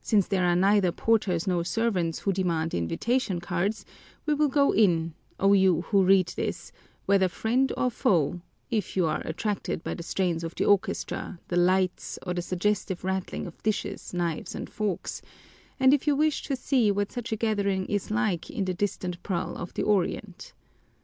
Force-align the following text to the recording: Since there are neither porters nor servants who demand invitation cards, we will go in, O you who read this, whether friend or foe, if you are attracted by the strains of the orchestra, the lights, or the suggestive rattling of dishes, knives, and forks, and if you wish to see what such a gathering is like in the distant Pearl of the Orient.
Since 0.00 0.26
there 0.26 0.44
are 0.44 0.56
neither 0.56 0.90
porters 0.90 1.46
nor 1.46 1.64
servants 1.64 2.18
who 2.18 2.32
demand 2.32 2.74
invitation 2.74 3.38
cards, 3.38 3.86
we 4.26 4.34
will 4.34 4.48
go 4.48 4.72
in, 4.72 5.14
O 5.38 5.52
you 5.52 5.82
who 5.82 6.02
read 6.02 6.26
this, 6.34 6.72
whether 7.06 7.28
friend 7.28 7.72
or 7.76 7.88
foe, 7.88 8.40
if 8.72 8.96
you 8.96 9.06
are 9.06 9.22
attracted 9.24 9.84
by 9.84 9.94
the 9.94 10.02
strains 10.02 10.42
of 10.42 10.56
the 10.56 10.64
orchestra, 10.64 11.38
the 11.46 11.54
lights, 11.54 12.18
or 12.26 12.34
the 12.34 12.42
suggestive 12.42 13.04
rattling 13.04 13.46
of 13.46 13.62
dishes, 13.62 14.12
knives, 14.12 14.56
and 14.56 14.68
forks, 14.68 15.22
and 15.78 15.94
if 15.94 16.08
you 16.08 16.16
wish 16.16 16.42
to 16.42 16.56
see 16.56 16.90
what 16.90 17.12
such 17.12 17.30
a 17.30 17.36
gathering 17.36 17.86
is 17.86 18.10
like 18.10 18.50
in 18.50 18.64
the 18.64 18.74
distant 18.74 19.22
Pearl 19.22 19.56
of 19.56 19.74
the 19.74 19.84
Orient. 19.84 20.54